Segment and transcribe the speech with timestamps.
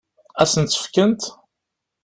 [0.41, 1.23] Ad sen-tt-fkent?